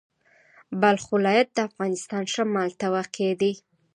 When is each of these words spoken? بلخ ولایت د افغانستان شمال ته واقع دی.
بلخ 0.81 1.03
ولایت 1.15 1.47
د 1.53 1.57
افغانستان 1.69 2.23
شمال 2.33 2.69
ته 2.79 2.85
واقع 2.95 3.29
دی. 3.41 3.53